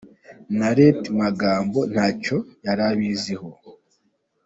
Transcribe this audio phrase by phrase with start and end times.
[0.57, 3.47] Na Lt Magambo ntacyo yari abiziho.